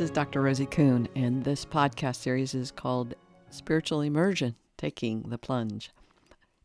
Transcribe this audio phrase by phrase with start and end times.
[0.00, 0.40] This is Dr.
[0.40, 3.12] Rosie Kuhn, and this podcast series is called
[3.50, 5.90] Spiritual Immersion Taking the Plunge.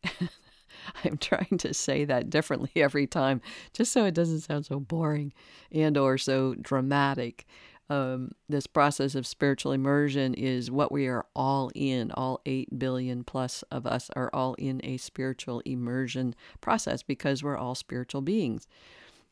[1.04, 3.42] I'm trying to say that differently every time,
[3.74, 5.34] just so it doesn't sound so boring
[5.70, 7.44] and or so dramatic.
[7.90, 12.12] Um, this process of spiritual immersion is what we are all in.
[12.12, 17.58] All 8 billion plus of us are all in a spiritual immersion process because we're
[17.58, 18.66] all spiritual beings,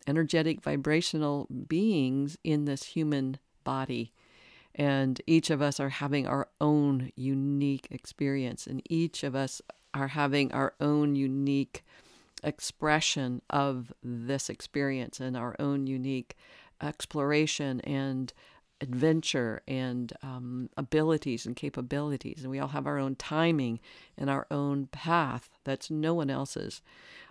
[0.07, 4.13] energetic, vibrational beings in this human body.
[4.75, 10.09] And each of us are having our own unique experience, and each of us are
[10.09, 11.85] having our own unique
[12.43, 16.37] expression of this experience and our own unique
[16.83, 18.33] exploration and
[18.81, 22.41] adventure and um, abilities and capabilities.
[22.43, 23.81] And we all have our own timing
[24.19, 26.83] and our own path that's no one else's.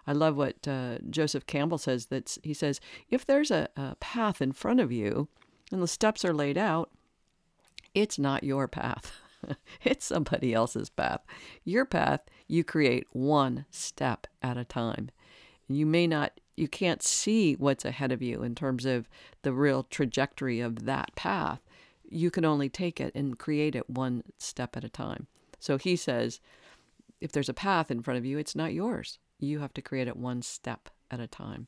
[0.08, 2.08] I love what uh, Joseph Campbell says.
[2.08, 5.28] That he says, if there's a, a path in front of you
[5.74, 6.92] and the steps are laid out,
[7.94, 9.12] it's not your path.
[9.84, 11.22] it's somebody else's path.
[11.66, 15.10] Your path, you create one step at a time.
[15.68, 19.10] You may not, you can't see what's ahead of you in terms of
[19.42, 21.60] the real trajectory of that path.
[22.08, 25.26] You can only take it and create it one step at a time.
[25.60, 26.40] So he says,
[27.20, 29.18] if there's a path in front of you, it's not yours.
[29.40, 31.68] You have to create it one step at a time.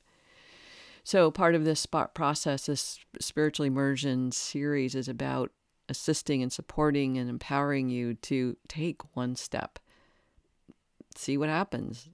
[1.05, 5.51] So, part of this spot process, this spiritual immersion series, is about
[5.87, 9.77] assisting and supporting and empowering you to take one step.
[11.15, 12.09] See what happens.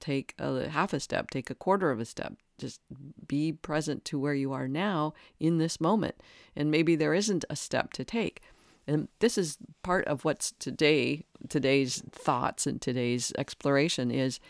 [0.00, 2.34] Take a half a step, take a quarter of a step.
[2.58, 2.80] Just
[3.28, 6.16] be present to where you are now in this moment.
[6.56, 8.42] And maybe there isn't a step to take.
[8.86, 14.40] And this is part of what's today, today's thoughts and today's exploration is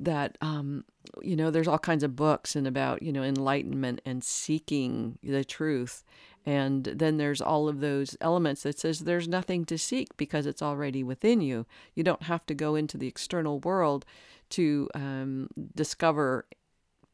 [0.00, 0.84] that um,
[1.22, 5.44] you know there's all kinds of books and about you know enlightenment and seeking the
[5.44, 6.04] truth.
[6.44, 10.60] And then there's all of those elements that says there's nothing to seek because it's
[10.62, 11.66] already within you.
[11.94, 14.04] You don't have to go into the external world
[14.50, 16.46] to um, discover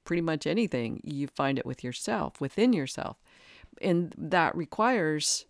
[0.05, 1.03] pretty much anything.
[1.05, 3.19] You find it with yourself within yourself.
[3.83, 5.45] And that requires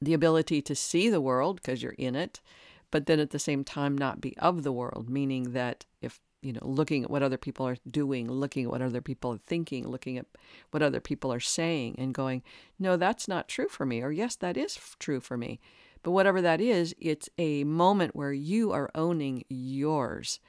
[0.00, 2.40] the ability to see the world because you're in it
[2.90, 6.52] but then at the same time not be of the world, meaning that if you
[6.54, 9.86] know, looking at what other people are doing, looking at what other people are thinking,
[9.86, 10.26] looking at
[10.70, 12.42] what other people are saying, and going,
[12.78, 15.60] no, that's not true for me, or yes, that is true for me.
[16.02, 20.40] But whatever that is, it's a moment where you are owning yours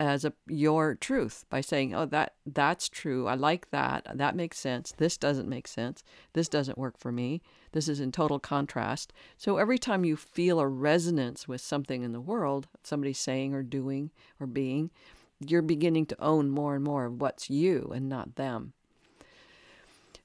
[0.00, 3.26] as a your truth by saying, "Oh, that that's true.
[3.26, 4.06] I like that.
[4.14, 4.92] That makes sense.
[4.96, 6.02] This doesn't make sense.
[6.32, 7.42] This doesn't work for me.
[7.72, 12.12] This is in total contrast." So every time you feel a resonance with something in
[12.12, 14.90] the world, somebody saying or doing or being,
[15.38, 18.72] you're beginning to own more and more of what's you and not them.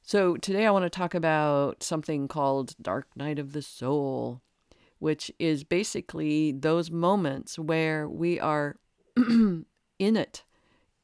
[0.01, 4.41] So today I want to talk about something called Dark Night of the Soul,
[4.99, 8.77] which is basically those moments where we are
[9.17, 9.65] in
[9.99, 10.43] it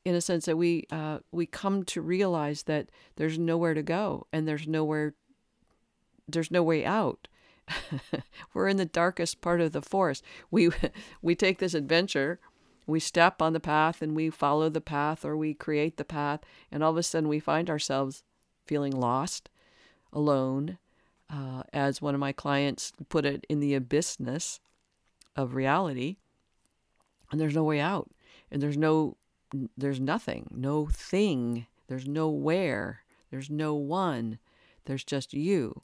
[0.03, 4.27] in a sense that we uh, we come to realize that there's nowhere to go
[4.33, 5.13] and there's nowhere
[6.27, 7.27] there's no way out.
[8.53, 10.23] We're in the darkest part of the forest.
[10.49, 10.71] We
[11.21, 12.39] we take this adventure,
[12.87, 16.41] we step on the path and we follow the path or we create the path,
[16.71, 18.23] and all of a sudden we find ourselves
[18.65, 19.49] feeling lost,
[20.13, 20.77] alone,
[21.29, 24.59] uh, as one of my clients put it, in the abyssness
[25.35, 26.17] of reality
[27.31, 28.09] and there's no way out.
[28.51, 29.17] And there's no
[29.77, 31.65] there's nothing no thing.
[31.87, 34.39] There's no where there's no one.
[34.85, 35.81] There's just you.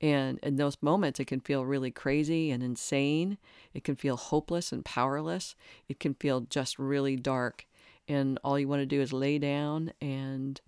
[0.00, 3.38] And in those moments it can feel really crazy and insane.
[3.72, 5.54] It can feel hopeless and powerless.
[5.88, 7.66] It can feel just really dark.
[8.08, 10.60] And all you want to do is lay down and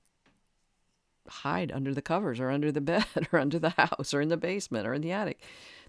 [1.29, 4.37] hide under the covers or under the bed or under the house or in the
[4.37, 5.43] basement or in the attic.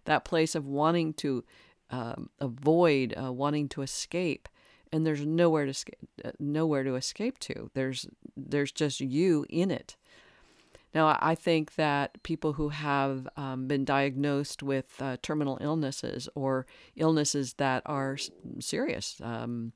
[0.06, 1.44] That place of wanting to
[1.90, 4.50] um, avoid uh, wanting to escape
[4.92, 7.70] and there's nowhere to escape, uh, nowhere to escape to.
[7.74, 9.96] There's there's just you in it.
[10.94, 16.66] Now i think that people who have um, been diagnosed with uh, terminal illnesses or
[16.96, 18.18] illnesses that are
[18.60, 19.74] serious um,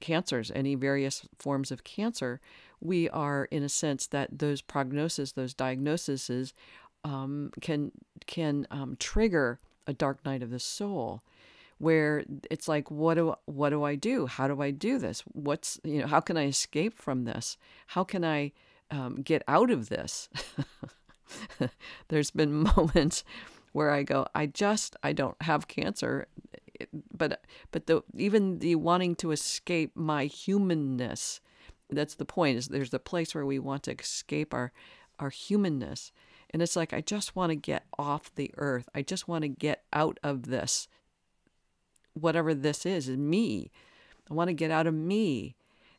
[0.00, 2.40] cancers any various forms of cancer
[2.80, 6.52] we are in a sense that those prognoses those diagnoses
[7.04, 7.92] um, can
[8.26, 11.22] can um, trigger a dark night of the soul
[11.78, 14.26] where it's like what do what do I do?
[14.26, 15.22] How do I do this?
[15.32, 17.56] What's you know how can I escape from this?
[17.88, 18.52] How can I
[18.90, 20.28] um, get out of this?
[22.08, 23.24] There's been moments
[23.72, 26.28] where I go, I just I don't have cancer,
[27.12, 31.40] but but the even the wanting to escape my humanness.
[31.90, 32.58] That's the point.
[32.58, 34.72] Is there's the place where we want to escape our
[35.18, 36.12] our humanness
[36.50, 38.88] And it's like, I just want to get off the earth.
[38.94, 40.88] I just want to get out of this,
[42.16, 43.70] whatever this is, is me.
[44.30, 45.54] I want to get out of me.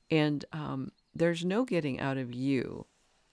[0.10, 2.86] And um, there's no getting out of you.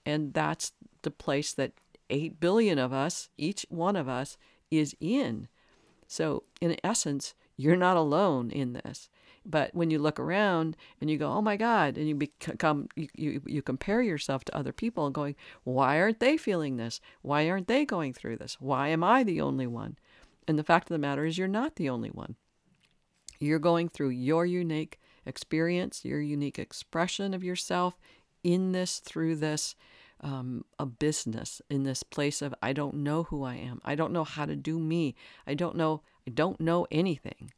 [0.05, 0.71] And that's
[1.01, 1.73] the place that
[2.09, 4.37] 8 billion of us, each one of us,
[4.69, 5.47] is in.
[6.07, 9.09] So, in essence, you're not alone in this.
[9.45, 13.07] But when you look around and you go, oh my God, and you become, you,
[13.13, 16.99] you, you compare yourself to other people and going, why aren't they feeling this?
[17.21, 18.57] Why aren't they going through this?
[18.59, 19.97] Why am I the only one?
[20.47, 22.35] And the fact of the matter is, you're not the only one.
[23.39, 27.97] You're going through your unique experience, your unique expression of yourself
[28.43, 29.75] in this, through this,
[30.21, 33.81] um, a business in this place of I don't know who I am.
[33.83, 35.15] I don't know how to do me.
[35.45, 36.01] I don't know.
[36.27, 37.51] I don't know anything.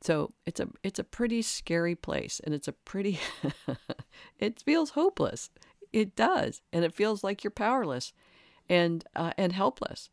[0.00, 3.18] So it's a it's a pretty scary place, and it's a pretty
[4.38, 5.50] it feels hopeless.
[5.92, 8.12] It does, and it feels like you're powerless,
[8.68, 10.10] and uh, and helpless,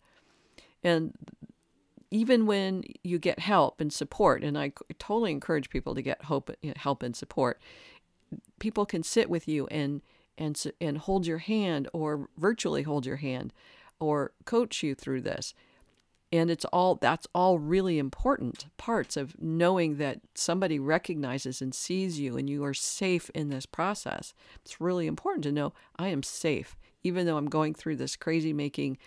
[0.84, 1.14] and
[2.12, 6.52] even when you get help and support, and I totally encourage people to get hope,
[6.76, 7.60] help and support.
[8.60, 10.02] People can sit with you and
[10.38, 13.54] and and hold your hand, or virtually hold your hand,
[14.00, 15.54] or coach you through this
[16.32, 22.20] and it's all that's all really important parts of knowing that somebody recognizes and sees
[22.20, 26.24] you and you are safe in this process it's really important to know i am
[26.24, 28.98] safe even though i'm going through this crazy making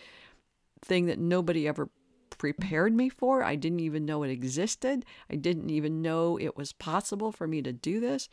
[0.81, 1.89] thing that nobody ever
[2.39, 3.43] prepared me for.
[3.43, 5.05] I didn't even know it existed.
[5.31, 8.29] I didn't even know it was possible for me to do this.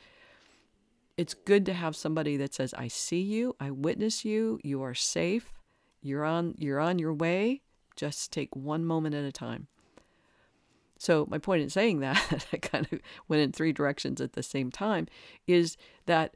[1.18, 3.56] It's good to have somebody that says i see you.
[3.60, 4.60] I witness you.
[4.63, 5.54] You are safe.
[6.02, 7.62] You're on you're on your way.
[7.96, 9.68] Just take one moment at a time.
[10.98, 14.44] So, my point in saying that, I kind of went in three directions at the
[14.44, 15.08] same time,
[15.48, 16.36] is that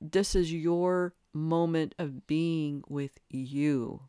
[0.00, 4.02] this is your moment of being with you.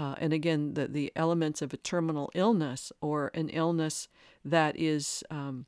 [0.00, 4.08] Uh, and again, the, the elements of a terminal illness or an illness
[4.42, 5.66] that is um,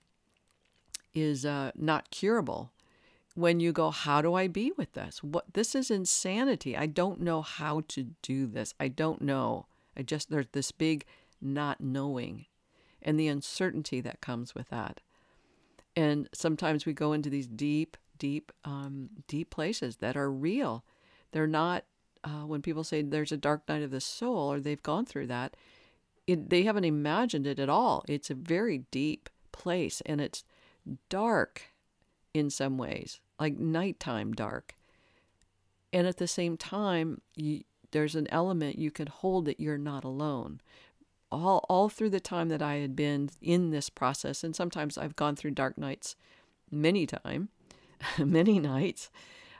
[1.12, 2.73] is uh, not curable.
[3.34, 5.23] When you go, how do I be with this?
[5.23, 6.75] What this is insanity.
[6.75, 8.73] I don't know how to do this.
[8.81, 9.67] I don't know.
[9.99, 11.05] I just, there's this big
[11.43, 12.46] not knowing
[13.02, 15.00] and the uncertainty that comes with that.
[15.94, 20.84] And sometimes we go into these deep, deep, um, deep places that are real.
[21.32, 21.84] They're not,
[22.25, 25.27] uh, when people say there's a dark night of the soul or they've gone through
[25.27, 25.57] that,
[26.27, 28.05] it, they haven't imagined it at all.
[28.09, 30.45] It's a very deep place and it's
[31.09, 31.63] dark
[32.35, 34.75] in some ways, like nighttime dark.
[35.93, 40.05] And at the same time, you, there's an element you can hold that you're not
[40.05, 40.61] alone.
[41.31, 45.17] All, all through the time that I had been in this process, and sometimes I've
[45.17, 46.15] gone through dark nights
[46.71, 47.49] many time,
[48.19, 49.11] many nights,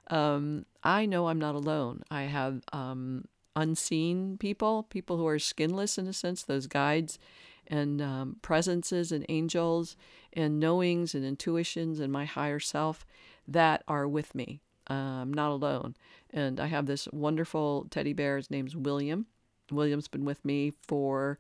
[0.09, 2.03] um, I know I'm not alone.
[2.11, 7.19] I have um, unseen people, people who are skinless in a sense, those guides
[7.67, 9.97] and um, presences and angels
[10.33, 13.07] and knowings and intuitions and my higher self
[13.47, 14.61] that are with me.
[14.89, 15.97] I'm not alone.
[16.31, 18.37] And I have this wonderful teddy bear.
[18.37, 19.27] His name's William.
[19.71, 21.39] William's been with me for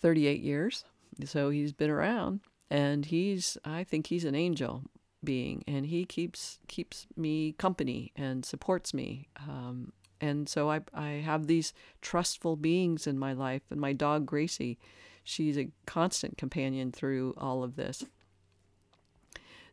[0.00, 0.84] 38 years.
[1.24, 4.84] So he's been around and he's I think he's an angel
[5.24, 11.08] being and he keeps keeps me company and supports me um, and so I, I
[11.24, 14.78] have these trustful beings in my life and my dog gracie
[15.24, 18.04] she's a constant companion through all of this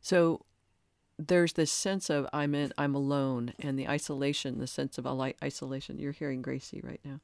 [0.02, 0.46] so
[1.18, 5.14] there's this sense of I'm in, I'm alone, and the isolation, the sense of a
[5.14, 5.98] light isolation.
[5.98, 7.22] You're hearing Gracie right now,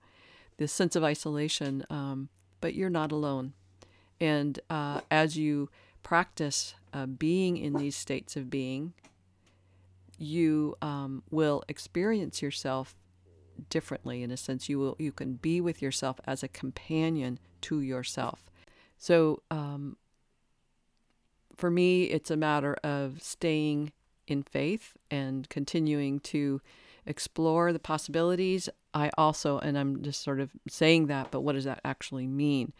[0.57, 2.29] this sense of isolation, um,
[2.61, 3.53] but you're not alone.
[4.19, 5.69] And uh, as you
[6.03, 8.93] practice uh, being in these states of being,
[10.17, 12.95] you um, will experience yourself
[13.69, 14.23] differently.
[14.23, 18.43] In a sense, you will you can be with yourself as a companion to yourself.
[18.97, 19.97] So um,
[21.55, 23.91] for me, it's a matter of staying
[24.27, 26.61] in faith and continuing to
[27.05, 28.69] explore the possibilities.
[28.93, 32.73] I also, and I'm just sort of saying that, but what does that actually mean?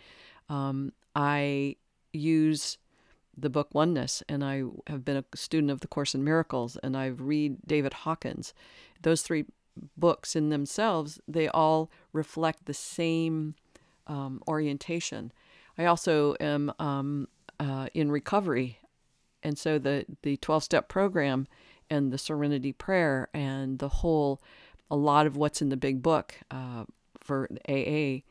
[0.50, 1.78] Um, I
[2.14, 2.78] use
[3.42, 6.96] the book Oneness, and I have been a student of the Course in Miracles, and
[6.96, 8.54] I read David Hawkins.
[9.02, 9.46] Those three
[9.98, 13.56] books in themselves, they all reflect the same
[14.08, 15.32] um, orientation.
[15.78, 17.28] I also am um,
[17.60, 18.80] uh, in recovery.
[19.44, 21.48] And so the, the 12 step program
[21.90, 24.42] and the serenity prayer and the whole,
[24.90, 26.86] a lot of what's in the big book uh,
[27.20, 28.22] for AA,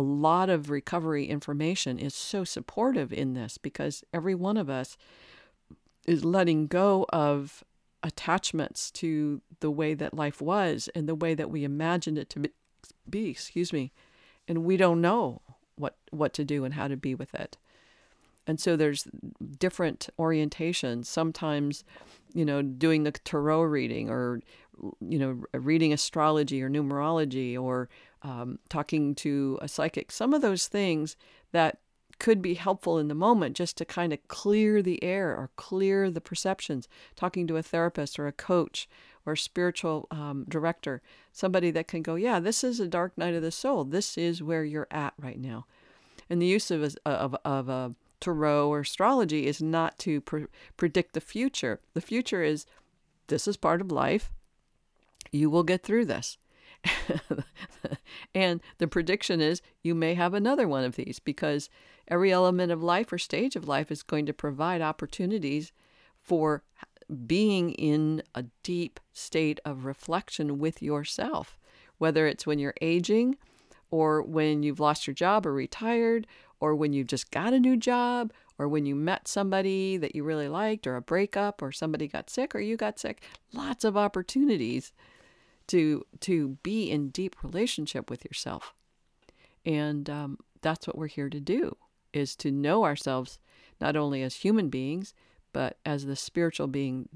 [0.00, 4.96] a lot of recovery information is so supportive in this because every one of us
[6.06, 7.62] is letting go of
[8.02, 12.50] attachments to the way that life was and the way that we imagined it to
[13.08, 13.92] be, excuse me
[14.50, 15.40] and we don't know
[15.76, 17.56] what what to do and how to be with it.
[18.46, 19.06] And so there's
[19.58, 21.06] different orientations.
[21.06, 21.84] Sometimes
[22.34, 24.40] you know doing the tarot reading or
[25.00, 27.88] you know reading astrology or numerology or
[28.22, 31.16] um, talking to a psychic some of those things
[31.52, 31.78] that
[32.20, 36.10] could be helpful in the moment just to kind of clear the air or clear
[36.10, 36.86] the perceptions.
[37.16, 38.88] Talking to a therapist or a coach
[39.26, 43.42] or spiritual um, director, somebody that can go, yeah, this is a dark night of
[43.42, 43.84] the soul.
[43.84, 45.66] This is where you're at right now.
[46.28, 50.46] And the use of a, of, of a tarot or astrology is not to pre-
[50.76, 51.80] predict the future.
[51.94, 52.66] The future is
[53.26, 54.30] this is part of life.
[55.32, 56.36] You will get through this.
[58.34, 61.68] and the prediction is you may have another one of these because
[62.08, 65.72] every element of life or stage of life is going to provide opportunities
[66.22, 66.62] for
[67.26, 71.58] being in a deep state of reflection with yourself,
[71.98, 73.36] whether it's when you're aging
[73.90, 76.26] or when you've lost your job or retired
[76.60, 80.22] or when you've just got a new job or when you met somebody that you
[80.22, 83.22] really liked or a breakup or somebody got sick or you got sick.
[83.52, 84.92] Lots of opportunities
[85.70, 88.74] to to be in deep relationship with yourself.
[89.64, 91.76] And um, that's what we're here to do
[92.12, 93.38] is to know ourselves
[93.80, 95.14] not only as human beings
[95.52, 97.08] but as the spiritual being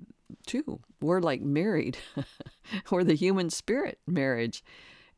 [0.46, 0.80] too.
[1.00, 1.98] We're like married.
[2.90, 4.64] We're the human spirit marriage.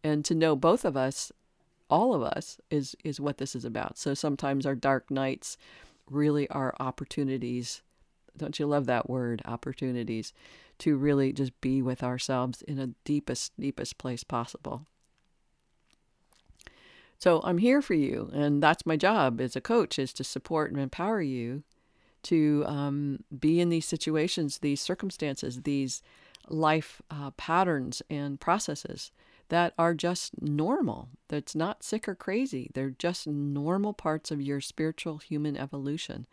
[0.05, 1.33] And to know both of us
[1.89, 3.99] all of us is is what this is about.
[3.99, 5.57] So sometimes our dark nights
[6.11, 7.83] really are opportunities.
[8.37, 10.33] Don't you love that word opportunities
[10.79, 14.87] to really just be with ourselves in a deepest, deepest place possible.
[17.19, 20.71] So I'm here for you, and that's my job as a coach is to support
[20.71, 21.63] and empower you
[22.25, 26.03] to um, be in these situations, these circumstances, these
[26.49, 29.13] life uh, patterns and processes
[29.49, 31.09] that are just normal.
[31.29, 32.71] That's not sick or crazy.
[32.75, 36.27] They're just normal parts of your spiritual human evolution.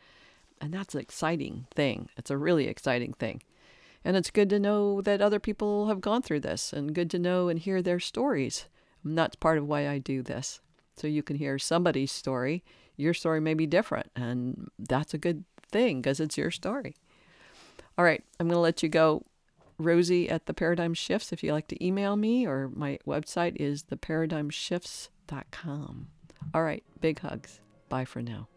[0.60, 2.10] And that's an exciting thing.
[2.18, 3.42] It's a really exciting thing.
[4.06, 7.20] And it's good to know that other people have gone through this and good to
[7.20, 8.66] know and hear their stories.
[9.04, 10.60] And that's part of why I do this.
[10.96, 12.64] So you can hear somebody's story.
[12.96, 16.96] Your story may be different, and that's a good thing because it's your story.
[17.98, 19.24] All right, I'm going to let you go.
[19.80, 23.86] Rosie at the Paradigm Shifts, if you like to email me, or my website is
[23.86, 26.08] theparadigmshifts.com.
[26.54, 27.60] All right, big hugs.
[27.90, 28.48] Bye for now.